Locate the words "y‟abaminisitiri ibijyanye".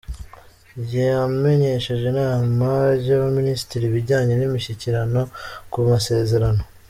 3.05-4.33